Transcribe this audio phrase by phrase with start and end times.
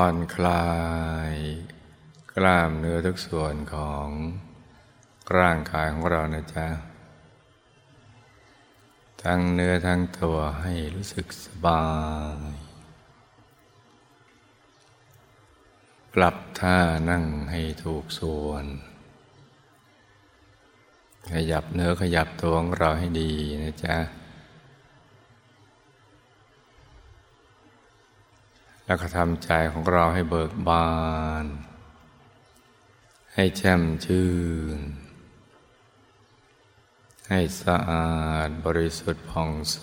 [0.00, 0.68] ผ่อนคลา
[1.32, 1.34] ย
[2.34, 4.08] กล้ามเนื้อทุกส่วนของ
[5.38, 6.68] ร่างกายของเรานะจ๊ะ
[9.22, 11.86] ทั้งเนื้อทั้งตัวให้รู้สึกสบา
[12.52, 12.54] ย
[16.14, 16.78] ปรับท่า
[17.10, 18.64] นั่งให้ถูกส่วน
[21.32, 23.96] ขยับเนื้อขยับตัวของเราให้ดีนะจ๊ะ
[28.88, 30.88] แล้วก็ทำใจของเราให้เบิกบา
[31.44, 31.46] น
[33.34, 34.30] ให้แช่มชื่
[34.76, 34.80] น
[37.28, 39.80] ให้สะอาดบริสุทธิ์ผ่องใส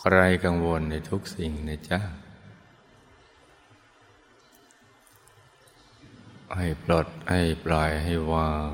[0.00, 2.00] ใครกังวลในทุกสิ่งนะจ๊ะ
[6.56, 8.70] ให้ปลดให้ปล่อยให้วาง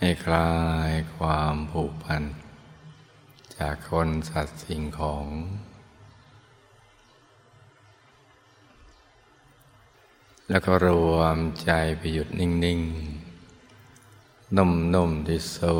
[0.00, 0.52] ให้คลา
[0.88, 2.24] ยความผูกพัน
[3.58, 5.28] จากคนสัตว์สิ่งของ
[10.48, 12.80] แล้วก็รวมใจไปหยุดนิ่ง
[13.68, 15.78] ๆ นุ่ม ๆ ที่ศู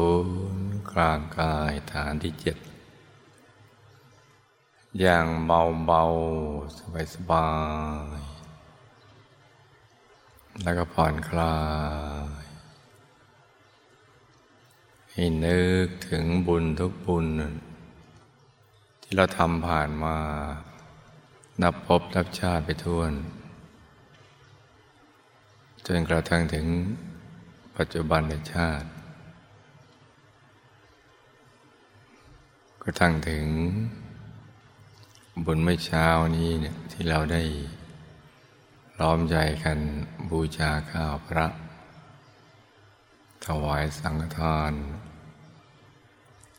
[0.55, 2.59] นย์กลางกายฐานที่เจ็ด
[5.01, 6.05] อย่างเบา
[6.49, 7.49] ๆ สบา
[8.19, 8.21] ย
[9.41, 11.57] ๆ แล้วก็ผ่อนคลา
[12.14, 12.14] ย
[15.17, 17.27] ให้นึกถึงบุญทุกบุญ
[19.03, 20.17] ที่เราทำผ่านมา
[21.63, 23.03] นับพบนับชาติไปทั่ว
[25.87, 26.67] จนกระทั่งถึง
[27.77, 28.89] ปัจจุบันในชาติ
[32.83, 33.47] ก็ทั้งถึง
[35.45, 36.07] บุญไม่เช้า
[36.37, 37.43] นี้เนี่ยที่เราได้
[39.01, 39.79] ล้อมใจกัน
[40.31, 41.47] บูชาข้าวพระ
[43.47, 44.73] ถวายสังฆทาน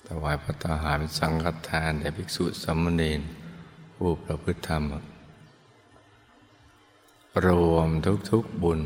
[0.08, 3.22] ถวายพระตาหารสังฆทานแด่ภิกษุสมณีน
[3.96, 4.84] ผู้ประพฤติธรรม
[7.46, 7.90] รวม
[8.30, 8.82] ทุกๆบุญ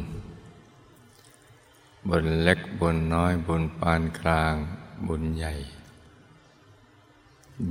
[2.09, 4.55] บุญเล็กบุญน้อยบุญปานกลาง
[5.07, 5.53] บุญใหญ่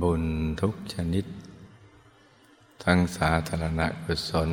[0.01, 0.23] บุญ
[0.61, 1.25] ทุกชนิด
[2.83, 4.49] ทั้งสาธารณกุศล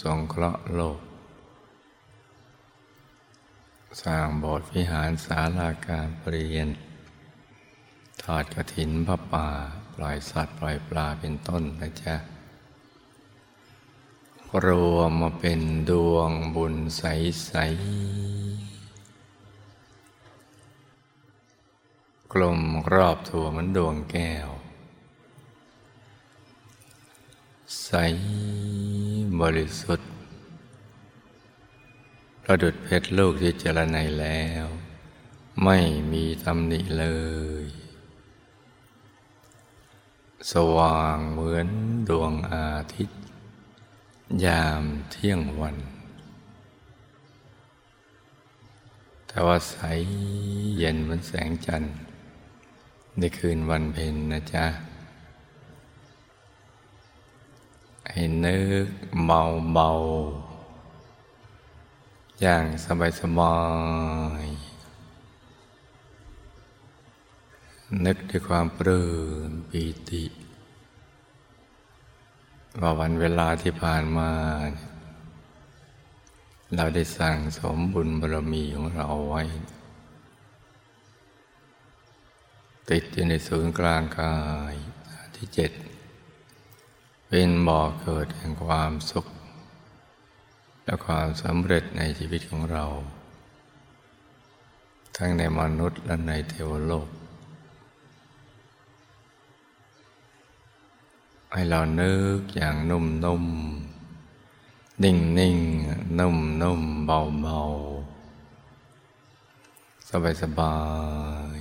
[0.00, 1.00] สงเคราะห์โลก
[4.02, 6.68] สร้างโบสถ์วิหารศาลาการเปรียน
[8.22, 9.48] ทอดกระถินพระป่า
[9.94, 12.14] ปล่อยสัตว์ ปล่อยปลาเป็นต้นนะจ๊ะ
[14.66, 15.60] รวมมาเป็น
[15.90, 18.74] ดวงบุญใส ๆ
[22.32, 22.60] กลม
[22.92, 24.48] รอบถั่วเหมือนดวงแก้ว
[27.84, 27.90] ใส
[29.40, 30.13] บริสุทธิ์
[32.46, 34.64] ประดุดเพชรลูกที่เจรไนแล้ว
[35.64, 35.78] ไม่
[36.12, 37.06] มีตำหนิเล
[37.64, 37.66] ย
[40.52, 41.68] สว่างเหมือน
[42.08, 43.20] ดวงอาทิตย์
[44.44, 45.76] ยามเที่ยงวัน
[49.26, 49.76] แต่ว่าใส
[50.76, 51.94] เย็นเหมือนแสงจันทร์
[53.18, 54.66] ในคืนวันเพ็ญนะจ๊ะ
[58.10, 58.86] ให้นึก
[59.26, 59.40] เบา
[59.74, 59.90] เบา
[62.46, 63.58] อย่างสบายสบา
[64.42, 64.46] ย
[68.04, 69.06] นึกด้วยความปลื้
[69.48, 70.24] มปีติ
[72.80, 74.30] ว่าวันเวลาที่ผ่านมา
[76.76, 79.42] เราได้สั่งสมบุญบารมีของเราไว้
[82.90, 84.36] ติดอยู่ในศูนย์กลางกา
[84.72, 84.74] ย
[85.34, 85.72] ที่เจ็ด
[87.28, 89.26] เป็นบ่อเกิดแห่งความสุข
[90.84, 92.84] และความสำเร็จในชีวิตของเรา
[95.16, 97.08] ทั้งในมนุษย์และในเทวโลก
[101.52, 103.44] ให้เรานึกอย่างนุ่มนุ่ม
[105.02, 105.58] นิ่งนิ่ง
[106.18, 107.60] นุ่มนุ่มเบาเบา
[110.08, 110.78] สบายสบา
[111.56, 111.58] ย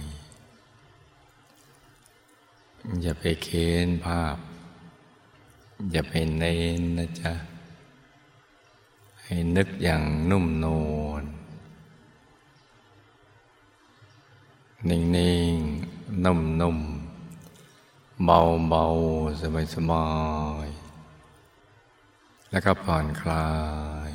[3.01, 4.37] อย่าไปเค้นภาพ
[5.91, 7.33] อย่าไปเน้นนะจ๊ะ
[9.25, 10.65] ให้นึกอย่างนุ่มน
[11.05, 11.23] วล
[14.89, 14.99] นิ่
[15.55, 16.77] งๆนุ่ม
[18.25, 18.39] เบา
[18.69, 18.83] เบา
[19.41, 20.07] สบายสบา
[20.65, 20.67] ย
[22.51, 23.49] แล้วก็ผ่อนคลา
[24.09, 24.11] ย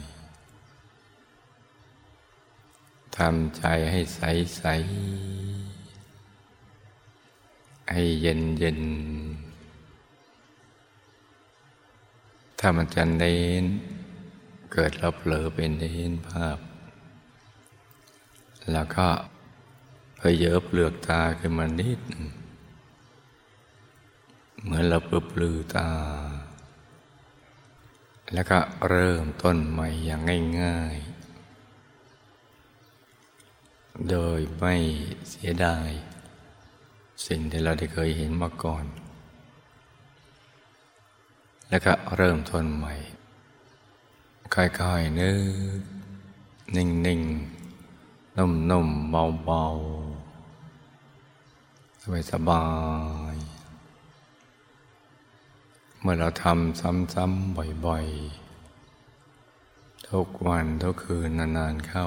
[3.16, 4.20] ทำใจให้ใส
[4.56, 4.62] ใส
[7.92, 8.80] ให้เย็นเย็น
[12.58, 13.64] ถ้ามันจะเน้น
[14.72, 16.58] เกิดเราเผลอเป็นเน้นภาพ
[18.72, 19.08] แล้วก็
[20.16, 22.00] เพยเยอะเปลือกตาขึ้นมานิด
[24.62, 25.10] เหมือนเราเป
[25.40, 25.90] ลือตา
[28.32, 30.20] แล้วก็เริ่มต้นใหม่อย่าง
[30.60, 31.18] ง่าย ๆ
[34.10, 34.74] โดยไม่
[35.28, 35.90] เสียดาย
[37.26, 38.84] สิ่งที่เราได้เคยเห็นมาก่อน
[41.68, 42.94] แล้วก็เริ่มต้นใหม่
[44.54, 44.62] ค่
[44.92, 45.32] อยๆนึ
[45.78, 45.80] ก
[46.76, 49.12] นิ่งๆ นุ่มๆ
[49.44, 49.78] เบาๆ
[52.32, 52.64] สบา
[53.34, 53.42] ยๆ
[56.00, 57.56] เมื่อเราทำซ้ำๆ
[57.86, 62.06] บ่อยๆ ทุกวันทุกคืนนานๆเข้า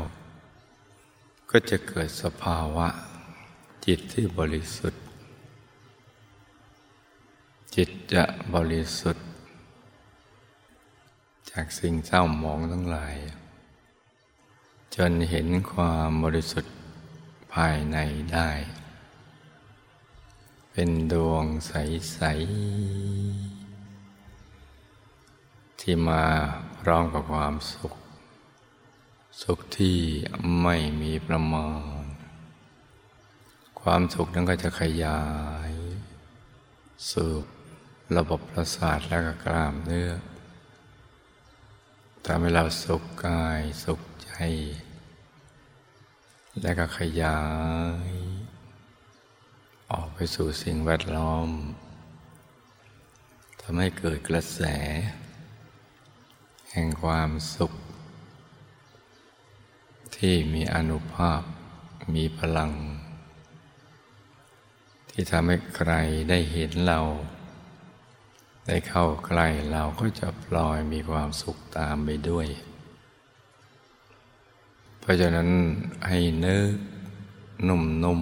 [1.50, 2.88] ก็จะเกิดสภาวะ
[3.86, 5.02] จิตที่บริสุทธิ์
[7.76, 8.24] จิตจะ
[8.54, 9.26] บริสุทธิ์
[11.52, 13.16] จากสิ่งเศร้าหมองทั้งหลาย
[14.96, 16.76] จนเห็นความบริสุทธิ์
[17.54, 17.98] ภายใน
[18.34, 18.50] ได้
[20.72, 22.20] เป็นดวงใส
[23.78, 26.24] ๆ ที่มา
[26.80, 27.94] พร้อมกับความสุข
[29.42, 29.98] สุขที่
[30.62, 31.70] ไม่มีประมา
[32.02, 32.04] ณ
[33.82, 35.22] ความสุขนั้นก็จะขยา
[35.70, 35.72] ย
[37.12, 37.46] สืบ
[38.18, 40.12] ระบบประสาทและก็กล้ามเนื้อ
[42.28, 44.32] ทำให้เราสุขกายสุขใจ
[46.62, 47.42] และก็ขยา
[48.10, 48.12] ย
[49.92, 51.50] ออกไปสู่สิ่งแวดล้อม
[53.62, 54.62] ทำให้เกิดกระแส
[56.72, 57.74] แห่งความสุข
[60.16, 61.42] ที่มีอนุภาพ
[62.16, 62.72] มีพลัง
[65.10, 65.92] ที่ทำให้ใคร
[66.30, 67.00] ได้เห็นเรา
[68.66, 72.48] ได้เข้าใกล้เราก็จะปล่อยมีความสุขตามไปด้วย
[75.00, 75.50] เพราะฉะนั้น
[76.08, 76.76] ให้นึก
[77.68, 78.22] นุ่มนุ่ม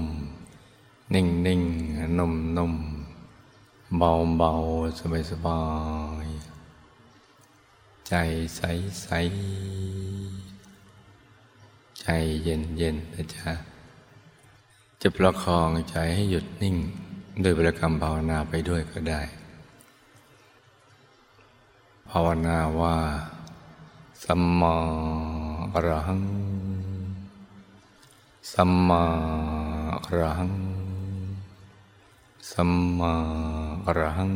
[1.14, 1.62] นิ่งนิ่ง
[2.20, 2.74] นุ่มนุ่ม
[3.98, 4.54] เบาเบา
[5.00, 5.62] สบายสบา
[6.26, 6.28] ย
[8.08, 8.14] ใจ
[8.56, 8.62] ใส
[9.02, 9.08] ใส
[12.00, 12.08] ใจ
[12.44, 13.52] เย็นเย็นนะจ๊ะ
[15.02, 16.76] จะประคองใจให้หยุดนิ่ง
[17.44, 19.22] ด้วยบริกรรมภาวนาไปด้วยก็ได้
[22.14, 22.98] ภาวนาว่า
[24.26, 24.76] สัมมา
[25.74, 26.24] อรหัง
[28.54, 29.04] สัมมา
[30.06, 30.54] อรหัง
[32.52, 33.14] สัมมา
[33.86, 34.34] อรหัง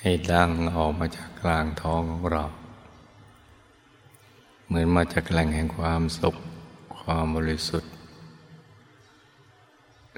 [0.00, 2.44] ให้ดังออกมาจากกลางท้องของเรา
[4.66, 6.36] เหมือนมาจากแหล่งแห่งความสุข
[6.98, 7.92] ความบริสุทธิ์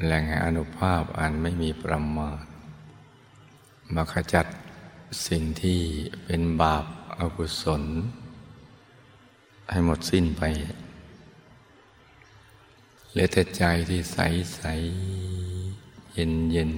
[0.04, 2.44] แหล่งแห่งอนุภาพอันไม่มีประมาณ
[3.94, 4.46] มาขจัด
[5.26, 5.80] สิ่งที่
[6.24, 6.84] เป็นบาป
[7.18, 7.82] อากุศล
[9.70, 10.42] ให้หมดสิ้นไป
[13.10, 14.18] เหลือแต่ใจที่ใส
[14.54, 14.60] ใส
[16.12, 16.72] เย็นเย็น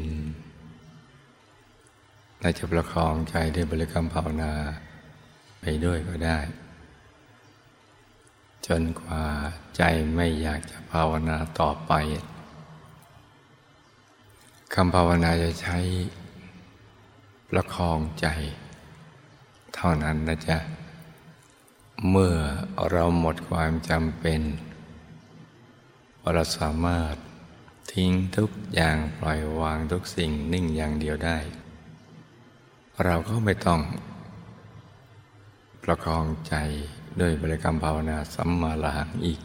[2.40, 4.52] เราจะประคองใจด้วยบริกรรมภาวนา
[5.60, 6.38] ไปด้วยก็ได้
[8.66, 9.22] จนกว่า
[9.76, 9.82] ใจ
[10.14, 11.92] ไม่อยากจะภาวนาต่อไป
[14.74, 15.78] คำภาวนาจะใช้
[17.50, 18.26] ประคองใจ
[19.74, 20.58] เท่านั้นนะจ๊ะ
[22.10, 22.34] เมื่อ
[22.90, 24.40] เราหมดความจำเป็น
[26.32, 27.14] เราสามารถ
[27.92, 31.38] ทิ้งทุกอย่างปล่อยวางทุกสิ่งนิ่งอย่างเดียวได้
[33.04, 33.80] เราก็ไม่ต้อง
[35.82, 36.54] ประคองใจ
[37.20, 39.40] ด้วยบริกรรมภาวนาสัมมาลหังอีก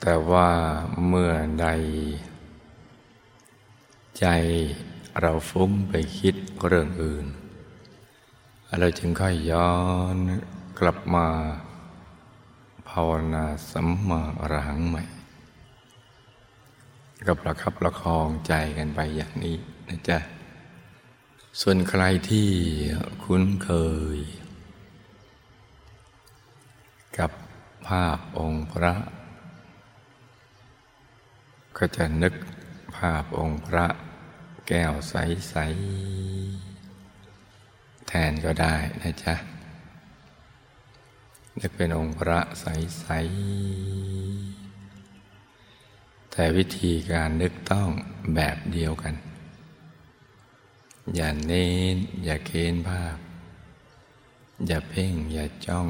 [0.00, 0.50] แต่ว่า
[1.08, 1.68] เมื่อใด
[4.20, 4.26] ใจ
[5.20, 6.34] เราฟุ้งไปคิด
[6.66, 7.26] เรื่องอื่น
[8.80, 9.74] เราจึงค่อยย้อ
[10.14, 10.16] น
[10.78, 11.26] กลับมา
[12.88, 15.04] ภาวนาสัมมาอรหังใหม่
[17.26, 19.56] ก็ประคับประคองใจกันไปอย่างนี้
[19.88, 20.18] นะจ๊ะ
[21.60, 22.48] ส่วนใครที่
[23.22, 23.70] คุ้นเค
[24.16, 24.18] ย
[27.18, 27.30] กับ
[27.88, 28.94] ภาพองค์พระ
[31.76, 32.34] ก็จะนึก
[32.96, 33.86] ภาพองค์พระ
[34.72, 35.54] ก้วใส
[36.82, 39.34] ๆ แทนก็ได้นะจ๊ะ
[41.58, 43.08] นึกเป็นองค์พระใส
[44.68, 44.72] ๆ
[46.30, 47.88] แต่วิธีการนึกต้อง
[48.34, 49.14] แบบเดียวกัน
[51.14, 53.16] อย่าเน้น อย่าเค้นภาพ
[54.66, 55.88] อย่าเพ่ง อย่าจ้อง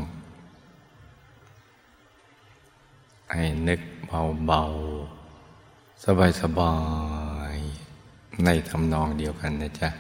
[3.31, 3.81] ให้นึก
[4.47, 4.63] เบา
[5.35, 6.05] ๆ
[6.41, 6.73] สบา
[7.11, 7.12] ย ๆ
[8.45, 9.91] ในทำนองเดียวกันนะจ๊ะ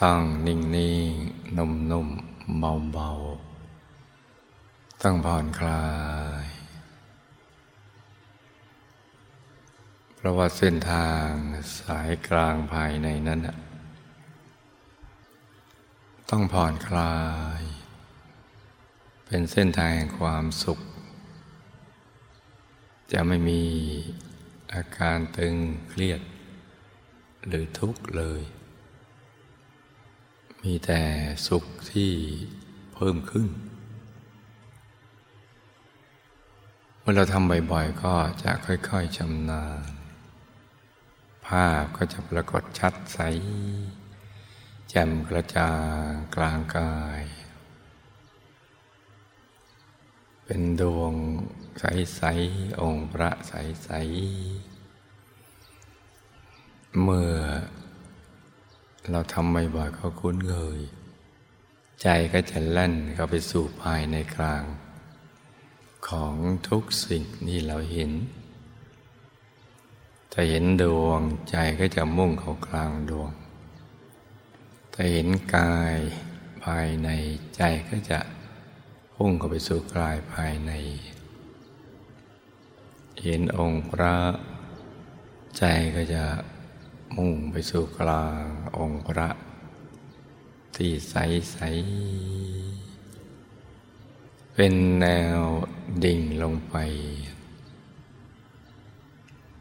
[0.00, 5.86] ต้องนิ่งๆนุ่มๆเบาๆต้องผ่อนคลา
[6.44, 6.46] ย
[10.14, 11.28] เพราะว่าเส้นทาง
[11.78, 13.40] สายกลางภายในนั้น
[16.30, 17.18] ต้องผ่อนคลา
[17.60, 17.62] ย
[19.26, 20.78] เป็นเส้นทางแห่งความสุข
[23.12, 23.62] จะไม่มี
[24.74, 25.54] อาการตึง
[25.88, 26.20] เครียด
[27.46, 28.42] หรือทุกข์เลย
[30.62, 31.02] มีแต่
[31.46, 32.12] สุขที่
[32.94, 33.48] เพิ่มขึ้น
[37.00, 39.90] เมื่อเราทำบ่อยๆ ก็จะค่อยๆชำนาญ
[41.46, 43.18] ภาพก็จะปรากฏชัดใส
[44.88, 45.72] แจ่มกระจ่า
[46.04, 47.22] งกลางกาย
[50.44, 51.14] เป็นดวง
[51.78, 57.32] ใสๆองค์พระใสๆเมื่อ
[59.10, 60.80] เราทำบ่อยๆก็คุ้นเคย
[62.02, 64.64] ใจก็จะแล่นเข้าไปสู่ภายในกลาง
[66.08, 66.34] ของ
[66.68, 68.12] ทุกสิ่งที่เราเห็น
[70.32, 73.30] ถ้าเห็นดวงใจก็จะมุ่งเข้ากลางดวง
[74.92, 75.96] ถ้าเห็นกาย
[76.64, 77.08] ภายใน
[77.56, 78.18] ใจก็จะ
[79.14, 80.72] พุ่งเข้าไปสู่กายภายใน
[83.24, 84.16] เห็นองค์พระ
[85.58, 86.24] ใจก็จะ
[87.16, 88.44] มุ่งไปสู่กลาง
[88.78, 89.28] องค์พระ
[90.76, 91.14] ที่ใส
[91.52, 91.58] ใส
[94.54, 95.06] เป็นแน
[95.38, 95.40] ว
[96.04, 96.76] ดิ่งลงไป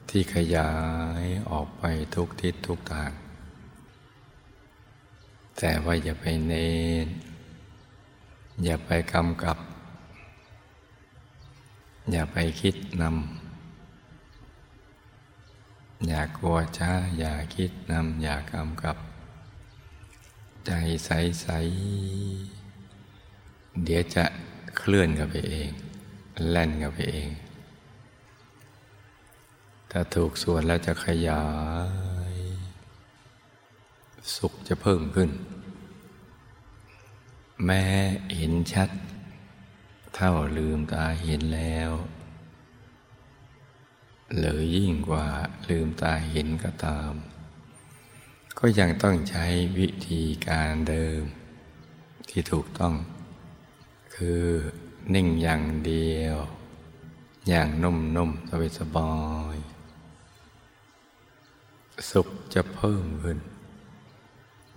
[0.09, 0.73] ที่ขยา
[1.21, 1.83] ยออกไป
[2.15, 3.11] ทุกทิศทุกทาง
[5.57, 6.69] แต่ว่าอย่าไปเน้
[7.05, 7.07] น
[8.63, 9.57] อย่าไปกำกับ
[12.11, 13.38] อย่าไปคิดนำ
[16.07, 18.97] อย่ากลัวช้า อย่าคิดนำอย่ากำกับ
[20.65, 20.71] ใจ
[21.05, 21.09] ใส
[21.41, 21.47] ใส
[23.83, 24.25] เดี๋ยวจะ
[24.77, 25.69] เคลื่อนกับไปเอง
[26.49, 27.29] แล่นกับไปเอง
[29.91, 31.45] ถ้าถูกส่วนแล้วจะขยา
[32.33, 32.35] ย
[34.35, 35.29] สุขจะเพิ่มขึ้น
[37.65, 37.83] แม้
[38.35, 38.89] เห็นชัด
[40.15, 41.91] เท่าลืมตาเห็นแล้ว
[44.37, 45.25] หรือยิ่งกว่า
[45.67, 47.13] ลืมตาเห็นก็ตาม
[48.59, 49.45] ก็ยังต้องใช้
[49.77, 51.21] วิธีการเดิม
[52.29, 52.93] ที่ถูกต้อง
[54.15, 54.43] คือ
[55.13, 56.37] นิ่งอย่างเดียว
[57.49, 59.11] อย่างนุ่มๆสบายสบา
[59.55, 59.57] ย
[62.11, 63.39] สุขจะเพิ่มขึ้น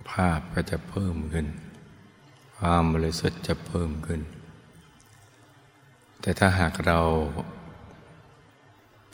[0.09, 1.47] ภาพก็จะเพิ่มขึ้น
[2.57, 4.21] ความบริสุทธิ์จะเพิ่มขึ้น
[6.21, 6.99] แต่ถ้าหากเรา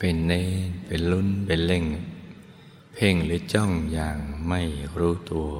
[0.02, 1.84] เป็นเน้นเป็นลุ้นเป็นเล่ง
[2.94, 4.60] เพ่งหรือจ้องอย่างไม่
[4.98, 5.50] รู้ตัว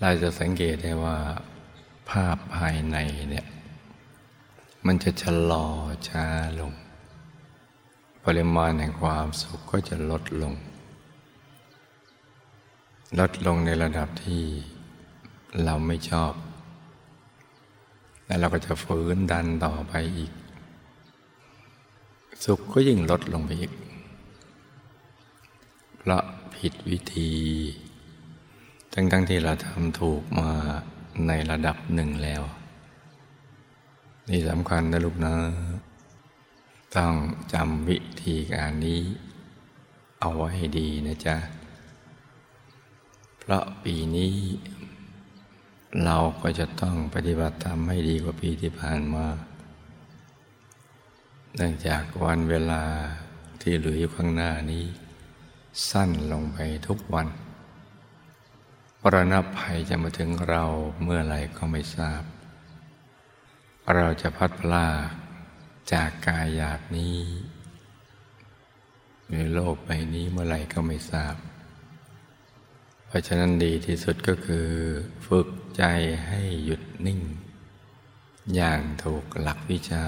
[0.00, 1.18] เราจะสังเกตได้ว่า
[2.08, 2.96] ภาพภายใน
[3.30, 3.46] เนี่ย
[4.86, 5.66] มันจะชะลอ
[6.08, 6.24] ช้า
[6.60, 6.72] ลง
[8.24, 10.54] ปริมาณแห่งความสุขก็จะลดลง
[13.18, 14.42] ลดลงในระดับที่
[15.64, 16.32] เราไม่ชอบ
[18.26, 20.32] และเราก็จะฝืนดันต่อไปอีก
[22.44, 23.72] สุขก็ยิ่งลดลงไปอีก
[25.98, 26.22] เพราะ
[26.56, 27.30] ผิดวิธี
[28.92, 30.50] ทั้งๆทที่เราทำถูกมา
[31.26, 32.42] ในระดับหนึ่งแล้ว
[34.28, 35.34] นี่สำคัญนะลูกนะ
[36.96, 37.12] ต้อง
[37.52, 39.00] จำวิธีการนี้
[40.20, 41.36] เอาไว้ให้ดีนะจ๊ะ
[43.38, 44.34] เพราะปีนี้
[46.04, 49.26] เราก็จะต้องปฏิบัติธรรมให้ดีกว่าปีที่ผ่านมา
[51.58, 52.82] เนื่องจากวันเวลา
[53.62, 54.84] ที่เหลืออยู่ข้างหน้านี้
[55.90, 57.28] สั้นลงไปทุกวัน
[59.02, 60.64] ปรณภัยจะมาถึงเรา
[61.02, 62.22] เมื่อไหร่ก็ไม่ทราบ
[63.94, 65.10] เราจะพัดพลาด
[65.92, 67.18] จากกายหยาบนี้
[69.30, 71.36] ในโลกใบนี้เมื่อไหร่ก็ไม่ทราบ
[73.06, 74.68] เพราะฉะนั้นดีที่สุดก็คือ
[75.26, 75.84] ฝึกใจ
[76.26, 77.20] ให้หยุดนิ่ง
[78.54, 80.06] อย่างถูกหลักวิชา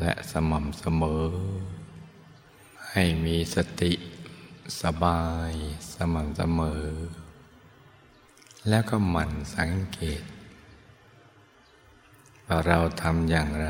[0.00, 1.26] และสม่ำเสมอ
[2.90, 3.92] ให้มีสติ
[4.82, 5.52] สบาย
[5.94, 6.84] สม่ำเสมอ
[8.68, 10.22] แล้วก็หมั่นสังเกต
[12.46, 13.68] ว่าเราทำอย่างไร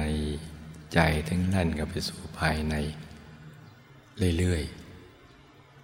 [0.95, 2.75] ใจถึงแล่นกับไปสู่ภายใน
[4.38, 4.64] เรื่อย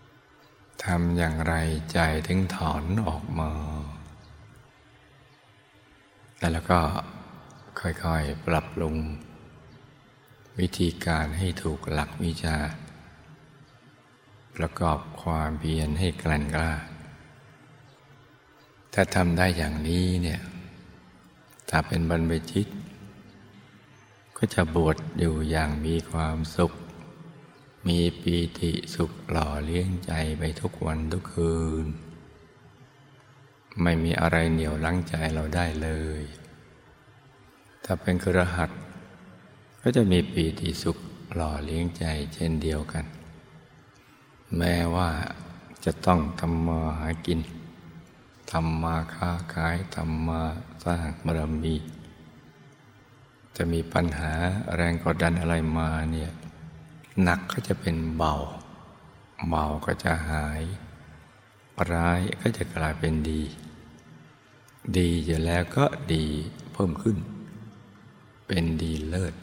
[0.06, 1.54] ๆทำอย่างไร
[1.92, 3.50] ใจถึงถอนออกมา
[6.52, 6.80] แล้วก็
[7.80, 8.96] ค่อยๆปรับปรุง
[10.58, 12.58] วิธีการให้ถูกหลักวิชา
[14.56, 16.72] ประกอบความเพียรให้กลั่นกล้า
[18.92, 20.40] ถ้าทำได้อย่างนี้เนี่ย
[21.68, 22.66] ถ้าเป็นบรรพชิต
[24.36, 26.72] ก็จะบวชอยู่อย่างมีความสุข
[27.88, 31.86] มีปีติสุขหล่อเลี้ยงใจไปทุกวันทุกคืน
[33.82, 35.88] ไม่มีอะไรเหนี่ยวลังใจเราได้เล
[36.20, 36.22] ย
[37.84, 38.70] ถ้าเป็นครหัส
[39.82, 40.96] ก็จะมีปีติสุข
[41.34, 43.04] หล่อเลี้ยงใจเช่นเดียวกัน
[44.56, 45.10] แม้ว่า
[45.84, 47.40] จะต้องทำมาหากิน
[48.50, 50.40] ทำมาค้าขายทำมา
[50.84, 51.76] สร้างบารมี
[53.56, 54.32] จะมีปัญหา
[54.76, 56.30] แรงกดดันอะไรมาเนี่ย
[57.22, 58.34] หนักก็จะเป็นเบา
[59.48, 60.62] เบาก็จะหาย
[61.92, 63.42] ร้ายก็จะกลายเป็นดี
[64.96, 65.84] ดีอยู่แล้วก็
[66.14, 66.26] ดี
[66.72, 67.16] เพิ่มขึ้น
[68.46, 69.34] เป็นดีเลิศ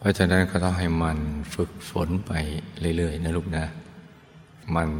[0.00, 1.18] เพราะฉะนั้นก็ต้องให้มัน
[1.54, 2.32] ฝึกฝนไป
[2.96, 3.66] เรื่อยๆนะลูกนะ
[4.74, 4.90] มัน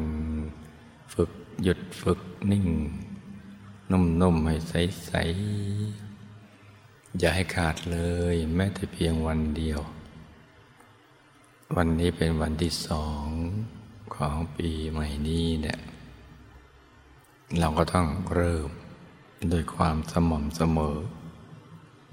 [1.15, 1.31] ฝึก
[1.63, 2.21] หยุดฝึก
[2.53, 2.67] นิ่ง
[3.91, 7.99] นุ่มๆให้ใสๆอย่าให้ขาดเล
[8.33, 9.81] ย แม้แต่เพียงวันเดียว
[11.77, 13.27] วันนี้เป็นวันที่สอง
[14.15, 15.79] ของปีใหม่นี้เนี่ย
[17.59, 18.69] เราก็ต้องเริ่ม
[19.49, 20.97] โดยความสม่ำเสมอ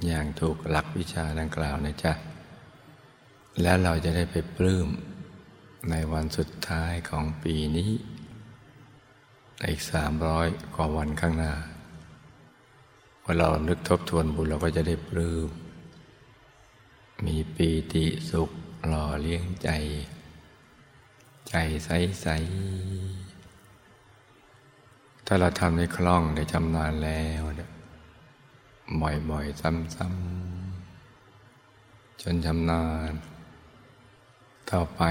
[0.06, 2.14] อย่างถูกหลักวิชาดังกล่าวนะจ๊ะ
[3.62, 4.88] แล้วเราจะได้ไปปลื้ม
[5.90, 7.92] ในวันสุดท้ายของปีนี้
[9.66, 11.54] อีกสามร้อยกว่าวันข้างหน้า
[13.22, 15.50] พอเรานึกทบทวนบุญเราก็จะได้ปลื้ม
[17.26, 18.50] มีปีติสุข
[18.88, 19.70] หล่อเลี้ยงใจ
[21.50, 21.56] ใจ
[21.86, 21.90] ใส
[22.22, 22.28] ใส
[25.26, 27.70] ถ้าเราทำในคล่องในจำนานแล้วเนี่ย
[29.30, 33.14] บ่อยๆซ้ำๆจนชำนาญ
[34.74, 35.04] ต่อไป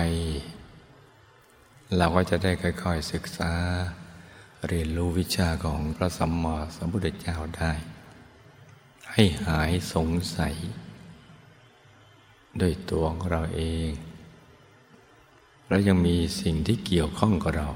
[1.96, 3.52] เราก็จะได้ค่อยๆศึกษา
[4.68, 7.72] เรียนรู้วิชาของพระสัมมาสัมพุทธเจ้าได้
[9.12, 10.54] ให้หายสงสัย
[12.60, 13.90] ด้วยตัวของเราเอง
[15.68, 17.68] และยังมีสิ่งที่เกี่ยวข้องกับเรา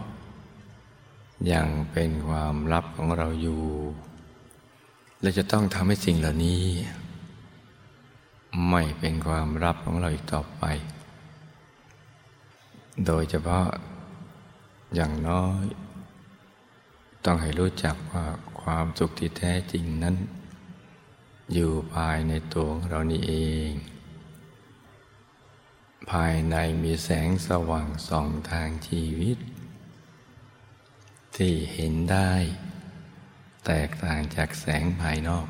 [1.52, 3.62] ยังเป็นความลับของเราอยู่
[5.20, 6.62] เราจะต้องทำให้สิ่งเหล่านี้
[8.70, 10.64] ไม่เป็นความลับของเราอีกต่อไป
[13.06, 13.68] โดยเฉพาะ
[14.94, 15.64] อย่างน้อย
[17.24, 18.26] ต้องให้รู้จักว่า
[18.60, 20.16] ความสุขที่แท้จริงนั้น
[21.52, 23.34] อยู่ภายในตัวเรานี่เอ
[23.68, 23.72] ง
[26.10, 29.38] ภายในมีแสงสว่างส่องทางชีวิต
[31.36, 32.32] ที่เห็นได้
[33.66, 35.46] แตกต่างจากแสงภายนอก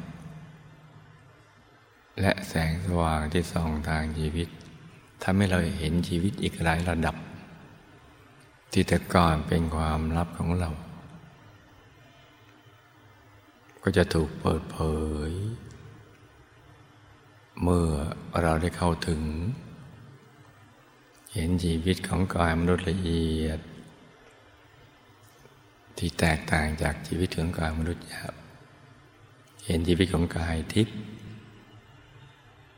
[2.21, 4.49] และแสงสว่างที่ส่องทางชีวิต
[5.23, 7.17] ทำให้เราเห็นชีวิตอีกหลายระดับ
[8.73, 10.71] ที่แต่ก่อนเป็นความลับของเรา
[13.83, 14.79] ก็จะถูกเปิดเผ
[15.29, 15.31] ย
[17.63, 17.89] เมื่อ
[18.43, 19.21] เราได้เข้าถึง
[21.33, 23.61] เห็นชีวิตของกายมนุษย์ละเอียด
[25.99, 28.35] ที่แตกต่างจากชีวิตของกายมนุษย์หยาบ
[29.65, 30.97] เห็นชีวิตของกายทิพย์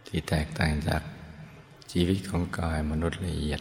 [0.06, 1.02] ที่แตกต่างจาก
[1.92, 3.60] ชีวิตของกายมนุษย์ละเอียด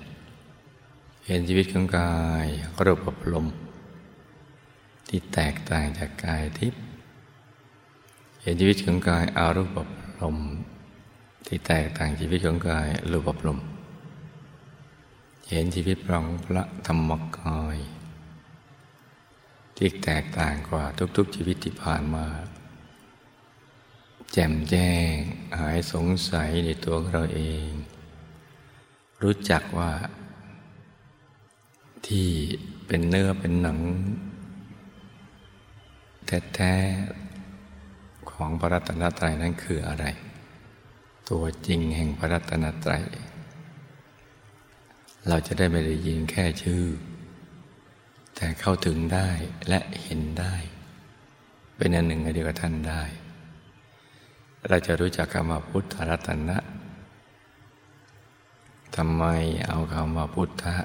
[1.25, 2.45] เห็นชีวิตของกาย
[2.85, 3.47] รูปปลม
[5.09, 6.81] ที่แตกต่างจากกายทิพย์
[8.41, 9.77] เห็นชีวิตของกายอารูป
[10.13, 10.37] ปลม
[11.47, 13.59] ที่แตกต่างชีวิตของกายรูปปลม
[15.49, 17.77] เห็นชีวิตของพระธรรมกาย
[19.77, 20.83] ที่แตกต่างกว่า
[21.17, 22.27] ทุกๆชีวิตที่ผ่านมา
[24.31, 25.11] แจ่มแจ้ง
[25.59, 27.69] หายสงสัยในตัวเราเอง
[29.21, 29.91] รู้จักว่า
[32.07, 32.27] ที่
[32.87, 33.79] เป็นเนื้อเป็นหนัง
[36.55, 40.05] แท้ๆของพระรัตนตรัยนั้นคืออะไร
[41.29, 43.03] ตัวจริงแห่งพระรัตนตรัย
[45.27, 46.83] เราจะได้ไม่ได้ยินแค่ชื่อ
[48.35, 49.29] แต่เข้าถึงได้
[49.69, 50.55] และเห็นได้
[51.77, 53.03] เป็นอันหนึ่งอันเดียวกับท่านได้
[54.69, 56.57] เราจะรู้จักคำว่าพุทธรัตนะ
[58.95, 59.23] ทำไม
[59.67, 60.75] เอาคำว่าพุทธะ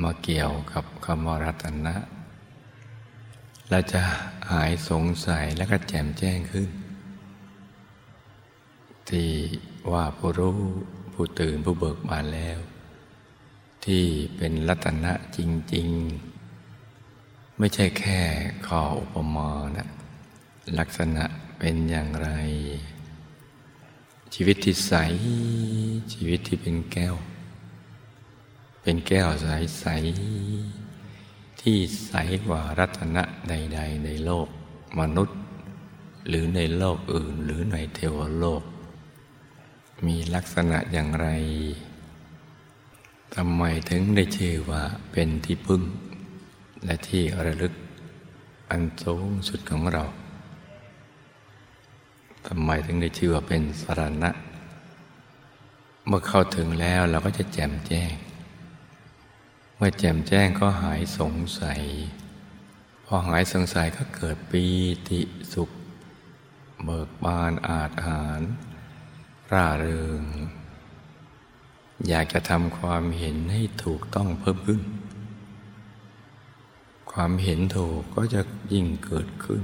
[0.00, 1.94] มาเกี่ยวกับคำว่ารัตนะ
[3.70, 4.02] เราจะ
[4.50, 6.68] หายสงสัยและก็แจ่มแจ้งขึ้น
[9.08, 9.30] ที่
[9.92, 10.58] ว่าผู้รู้
[11.12, 12.58] ผู้ตื่นผู้เบิกบานแล้ว
[13.84, 14.04] ที่
[14.36, 15.38] เป็นรัตนะจ
[15.74, 15.88] ริง
[16.74, 18.20] ๆ ไม่ใช่แค่
[18.66, 19.88] ข้ออุปมานะ
[20.78, 21.24] ลักษณะ
[21.58, 22.28] เป็นอย่างไร
[24.34, 24.92] ชีวิตที่ใส
[26.12, 27.14] ชีวิตที่เป็นแก้ว
[28.82, 29.84] เป็นแก้วใส
[30.78, 32.12] ๆ ที่ใส
[32.46, 34.48] กว่ารัตนะใด ๆ ในโลก
[35.00, 35.38] มนุษย์
[36.28, 38.62] หรือในโลกอื่นหรือในเทวโลก
[40.06, 41.28] มีลักษณะอย่างไร
[43.34, 45.82] ทำไมถึงได้ชื่อว่าเป็นที่พึ่ง
[46.84, 47.72] และที่ระลึก
[48.70, 50.04] อันสูงสุดของเรา
[52.46, 54.30] ทำไมถึงได้ชื่อว่าเป็นสรณะ
[56.06, 58.12] เมื่อเข้าถึงแล้วเราก็จะแจ่มแจ้ง
[59.84, 61.82] มื่อแจ่มแจ้งก็หายสงสัย
[63.04, 64.64] พอหายสงสัยก็เกิดปี
[65.08, 65.20] ติ
[65.52, 65.70] สุข
[66.84, 68.40] เบิกบานอาจหาร
[69.52, 70.22] ร่าเริง
[72.08, 74.82] อยากจะทำความเห็นให้ถูกต้องเพิ่มขึ้น
[77.12, 78.42] ความเห็นถูกก็จะ
[78.72, 79.62] ยิ่งเกิดขึ้น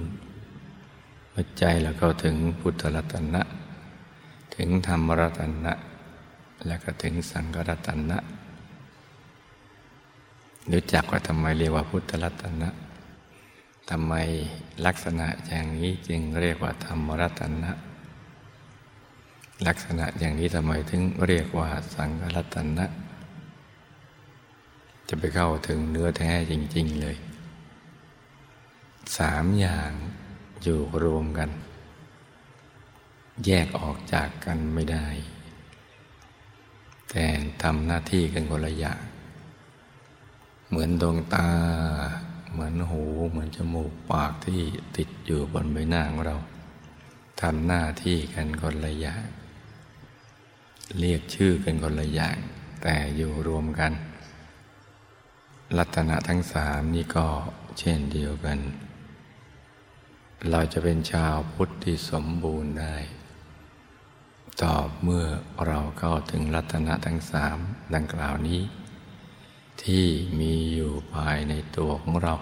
[1.59, 3.43] ใจเราเข้าถึงพุทธรัตนะ
[4.57, 5.73] ถึงธรรมรัตนะ
[6.67, 8.19] แล้วก็ถึงสังฆรัตนะ
[10.73, 12.69] รู้จักว่าทำไมเรียกว่าพุทธรัตนะ
[13.91, 14.15] ทำไม
[14.87, 17.73] ลักษณะอย่างนี้จึงเรียกว่าธรรมรัตนะ
[19.67, 22.87] ลักษณะอย่างนี้ทำไมถึงเรียกว่าสังฆรัตนะ
[25.09, 27.17] จะไปเข้าถึงเนื้อแท้จริง ๆ เลย
[29.19, 29.91] สามอย่าง
[30.63, 31.51] อยู่รวมกัน
[33.47, 35.07] แยกออกจากกันไม่ได้
[37.11, 37.25] แต่
[37.63, 39.03] ทำหน้าที่กันคนละอย่าง
[40.69, 41.49] เหมือนดวงตา
[42.53, 44.61] เหมือนหู เหมือนจมูกปากที่
[44.97, 46.37] ติดอยู่บนใบหน้าของเรา
[47.41, 49.25] ทำหน้าที่กันคนละอย่าง
[50.99, 52.37] เรียกชื่อกันคนละอย่าง
[52.83, 53.93] แต่อยู่รวมกัน
[55.77, 57.27] ลัตนะทั้งสามนี่ก็
[57.79, 58.59] เช่นเดียวกัน
[60.51, 62.97] เราจะเป็นชาวพุทธที่สมบูรณ์ได้
[64.63, 65.25] ตอบเมื่อ
[65.67, 67.59] เราเข้าถึงรัตนะทั้งสาม
[67.95, 68.61] ดังกล่าวนี้
[69.83, 70.07] ที่
[70.39, 72.35] มีอยู่ภายในตัวของเรา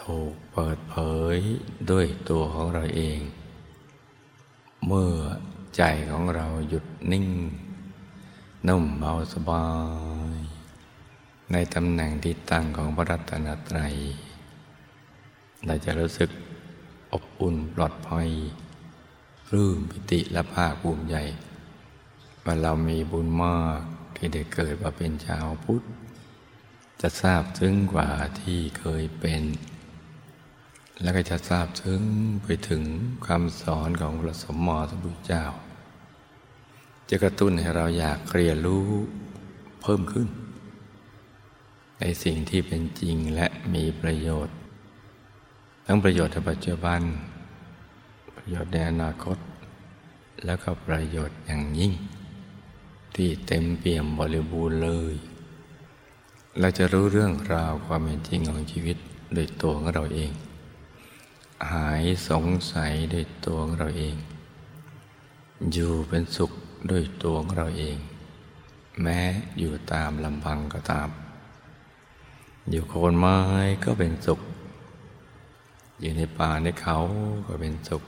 [0.00, 0.96] ถูกเปิดเผ
[1.34, 1.36] ย
[1.90, 3.20] ด้วยตัวของเราเอง
[4.86, 5.12] เมื่อ
[5.76, 7.26] ใจของเราหยุดนิ่ง
[8.68, 9.66] นุ่มเบาสบา
[10.34, 10.38] ย
[11.52, 13.94] ในตำแหน่งที่ตั้งของพระรัตนตรัย
[15.66, 16.30] เราจะรู้สึก
[17.12, 18.28] อบอุ่นปลอดภัย
[19.52, 21.16] รื่มปิติและภาคภูมิใจ
[22.44, 23.80] ว่าเรามีบุญมาก
[24.16, 25.82] ที่ได้เกิดมาเป็นชาวพุทธ
[27.00, 28.10] จะทราบซึ้งกว่า
[28.40, 29.42] ที่เคยเป็น
[31.02, 32.02] แล้วก็จะทราบซึ้ง
[32.42, 32.82] ไปถึง
[33.26, 35.44] คำสอนของพระสมมติพุทเจ้า
[37.08, 38.86] จะกระตุ้นให้เราอยากเรียนรู้
[39.82, 40.28] เพิ่มขึ้น
[42.00, 44.56] ในสิ่งที่เป็นจริงและมีประโยชน์
[45.86, 47.00] ทั้งประโยชน์ในปัจจุบัน
[48.36, 49.38] ประโยชน์ในอนาคต
[50.44, 51.92] แล้วก็ประโยชน์อย่างยิ่ง
[53.14, 55.14] ที่เต็มเปี่ยมบริบูรณ์เลย
[56.58, 58.96] เราจะรู้เรื่องราวความเป็นจริงของชีวิต
[59.34, 60.30] โดยตัวของเราเอง
[61.72, 64.14] หายสงสัยโดยตัวของเราเอง
[65.72, 66.52] อยู่เป็นสุข
[66.90, 67.96] ด้วยตัวของเราเอง
[69.02, 69.20] แม้
[69.58, 71.08] อยู่ตามลำพังก็ตาม
[72.70, 73.38] อยู่โคนไม้
[73.84, 74.40] ก็เป็นสุข
[76.00, 76.98] อยู่ในป่าในเขา
[77.46, 78.02] ก็เป็นสุข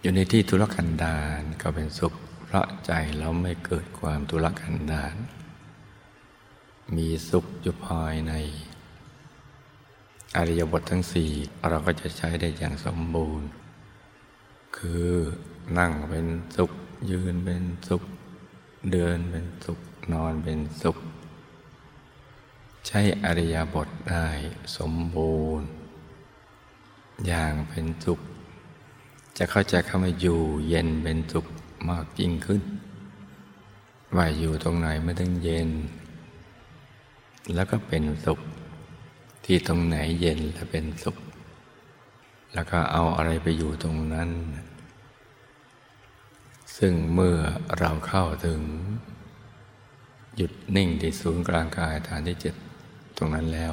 [0.00, 5.16] อยู่ในที่ทุรกันดารก็เป็นสุข เพราะใจเราไม่เกิดความทุรกันดาร
[6.96, 8.32] มีสุขอยู่ภายใน
[10.36, 11.30] อริยบททั้งสี่
[11.68, 13.48] เราก็จะใช้ได้อย่างสมบูรณ์
[14.76, 15.10] คือ
[15.78, 16.26] นั่งเป็น
[16.56, 16.70] สุข
[17.10, 18.02] ยืนเป็นสุข
[18.92, 19.78] เดินเป็นสุข
[20.12, 20.96] นอนเป็นสุข
[22.86, 24.26] ใช้อริยบทได้
[24.76, 25.68] สมบูรณ์
[27.26, 28.20] อย่างเป็นสุข
[29.38, 31.46] จะเข้าใจคำว่าอยู่เย็นเป็นสุข
[31.88, 32.62] มากยิ่งขึ้น
[34.16, 35.70] ว่าอยู่ตรงไหนไม่ต้องเย็น
[37.54, 38.40] แล้วก็เป็นสุข
[39.44, 41.16] ที่ตรงไหนเย็นและเป็นสุข
[42.54, 44.30] แล้วก็เอาอะไรไปอยู่ตรงนั้น
[46.76, 47.36] ซึ่งเมื่อ
[47.78, 48.60] เราเข้าถึง
[50.36, 52.54] หยุดนิ่งที่ศูนย์กลางกายฐานที่เจ็ด
[53.16, 53.72] ตรงนั้นแล้ว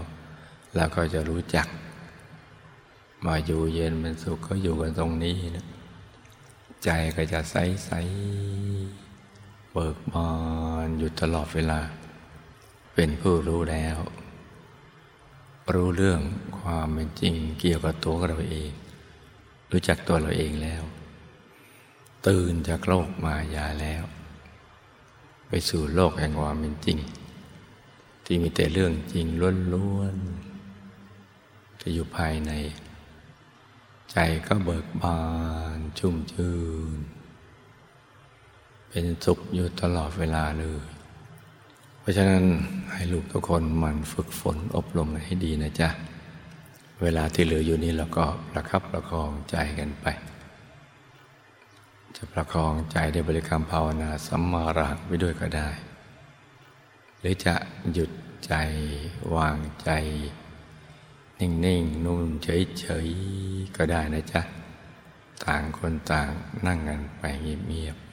[0.75, 1.67] เราก็จะรู้จัก
[3.25, 5.65] มาอยู่เย็นเป็นสุขก็อยู่กันตรงนี้นะ
[6.83, 7.55] ใจก็จะใส
[7.85, 7.91] ใส
[9.71, 10.29] เบิกบา
[10.85, 11.79] นอยู่ตลอดเวลา
[13.01, 13.97] เป็นผู้รู้แล้ว
[15.73, 16.21] รู้เรื่อง
[16.59, 18.71] ความเป็นจริงเกี่ยวกับตัวเราเอง
[19.71, 20.83] รู้จักตัวเราเองแล้ว
[22.27, 24.03] ตื่นจากโลกมายาแล้ว
[25.47, 26.99] ไปสู่โลกแห่งความเป็นจริง
[28.25, 29.27] ที่มีแต่เรื่องจริง
[29.73, 32.51] ล้วนๆที่อยู่ภายใน
[34.11, 35.19] ใจก็เบิกบา
[35.75, 36.55] นชุ่มชื่
[36.97, 36.99] น
[38.89, 40.98] เป็นสุขอยู่ตลอดเวลาเลย
[42.09, 42.45] ราะฉะนั้น
[42.93, 45.89] ให้ลูกทุกคนมันฝึกฝนอบรมให้ดีนะจ๊ะ
[47.01, 50.05] เวลาที่เหลืออยู่นี้เราก็ประคับประคองใจกันไป
[52.15, 55.69] จะประคองใจในบริกรรมภาวนาสัมมาระไว้ด้วยก็ได้
[57.19, 57.55] หรือจะ
[57.93, 58.11] หยุด
[58.45, 58.53] ใจ
[59.35, 59.89] วางใจ
[61.39, 64.41] นิ่งๆนุ่มเฉยๆก็ได้นะจ๊ะ
[65.45, 66.29] ต่างคนต่าง
[66.65, 68.08] นั่งกันไปเงียบๆ